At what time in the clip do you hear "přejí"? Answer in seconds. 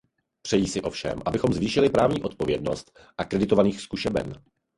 0.41-0.67